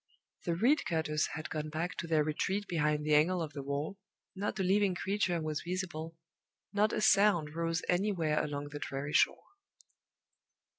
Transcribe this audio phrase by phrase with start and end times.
[0.45, 3.99] The reed cutters had gone back to their retreat behind the angle of the wall,
[4.35, 6.17] not a living creature was visible,
[6.73, 9.43] not a sound rose anywhere along the dreary shore.